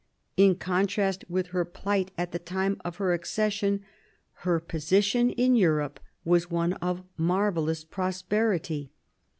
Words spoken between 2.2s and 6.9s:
the time of her accession, her position in Europe was one